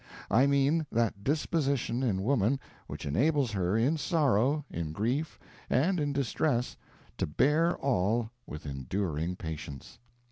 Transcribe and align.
I 0.31 0.47
mean 0.47 0.87
that 0.91 1.23
disposition 1.23 2.01
in 2.01 2.23
woman 2.23 2.59
which 2.87 3.05
enables 3.05 3.51
her, 3.51 3.77
in 3.77 3.97
sorrow, 3.97 4.65
in 4.71 4.93
grief, 4.93 5.37
and 5.69 5.99
in 5.99 6.11
distress, 6.11 6.75
to 7.19 7.27
bear 7.27 7.77
all 7.77 8.31
with 8.47 8.65
enduring 8.65 9.35
patience. 9.35 9.99